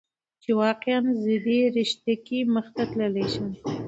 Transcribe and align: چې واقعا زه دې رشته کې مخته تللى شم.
چې 0.41 0.51
واقعا 0.63 0.99
زه 1.23 1.33
دې 1.45 1.59
رشته 1.77 2.13
کې 2.25 2.39
مخته 2.55 2.81
تللى 2.91 3.25
شم. 3.33 3.49